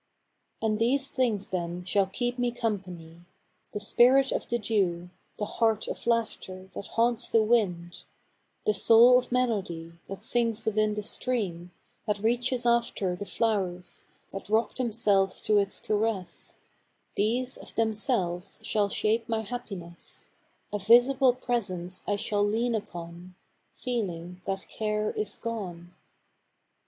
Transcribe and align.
And 0.63 0.79
these 0.79 1.09
things 1.11 1.51
then 1.51 1.83
shall 1.85 2.07
keep 2.07 2.39
me 2.39 2.49
company: 2.51 3.21
The 3.71 3.79
spirit 3.79 4.31
of 4.31 4.49
the 4.49 4.57
dew; 4.57 5.11
the 5.37 5.45
heart 5.45 5.87
of 5.87 6.07
laughter 6.07 6.71
That 6.73 6.87
haunts 6.87 7.29
the 7.29 7.43
wind; 7.43 8.01
the 8.65 8.73
soul 8.73 9.19
of 9.19 9.31
melody 9.31 9.99
That 10.07 10.23
sings 10.23 10.65
within 10.65 10.95
the 10.95 11.03
stream, 11.03 11.69
that 12.07 12.17
reaches 12.17 12.65
after 12.65 13.15
The 13.15 13.25
flow'rs, 13.27 14.07
that 14.33 14.49
rock 14.49 14.73
themselves 14.73 15.39
to 15.43 15.59
its 15.59 15.79
caress: 15.79 16.55
These 17.15 17.57
of 17.57 17.75
themselves 17.75 18.59
shall 18.63 18.89
shape 18.89 19.29
my 19.29 19.41
happiness, 19.41 20.29
A 20.73 20.79
visible 20.79 21.33
presence 21.35 22.01
I 22.07 22.15
shall 22.15 22.43
lean 22.43 22.73
upon, 22.73 23.35
Feeling 23.71 24.41
that 24.47 24.67
care 24.67 25.11
is 25.11 25.37
gone. 25.37 25.93